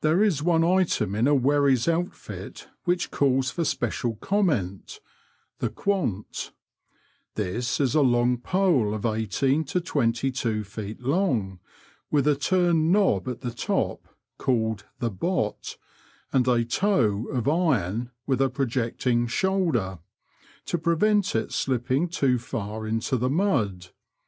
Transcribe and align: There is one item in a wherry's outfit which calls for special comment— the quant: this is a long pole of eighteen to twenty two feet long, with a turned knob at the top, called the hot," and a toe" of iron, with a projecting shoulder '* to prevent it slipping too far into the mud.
There 0.00 0.20
is 0.20 0.42
one 0.42 0.64
item 0.64 1.14
in 1.14 1.28
a 1.28 1.34
wherry's 1.36 1.86
outfit 1.86 2.66
which 2.86 3.12
calls 3.12 3.52
for 3.52 3.64
special 3.64 4.16
comment— 4.16 4.98
the 5.60 5.68
quant: 5.70 6.50
this 7.36 7.78
is 7.78 7.94
a 7.94 8.00
long 8.00 8.36
pole 8.38 8.92
of 8.94 9.06
eighteen 9.06 9.62
to 9.66 9.80
twenty 9.80 10.32
two 10.32 10.64
feet 10.64 11.02
long, 11.02 11.60
with 12.10 12.26
a 12.26 12.34
turned 12.34 12.90
knob 12.90 13.28
at 13.28 13.42
the 13.42 13.52
top, 13.52 14.08
called 14.38 14.86
the 14.98 15.12
hot," 15.22 15.76
and 16.32 16.48
a 16.48 16.64
toe" 16.64 17.26
of 17.28 17.46
iron, 17.46 18.10
with 18.26 18.40
a 18.42 18.50
projecting 18.50 19.28
shoulder 19.28 20.00
'* 20.32 20.64
to 20.66 20.78
prevent 20.78 21.36
it 21.36 21.52
slipping 21.52 22.08
too 22.08 22.40
far 22.40 22.88
into 22.88 23.16
the 23.16 23.30
mud. 23.30 23.90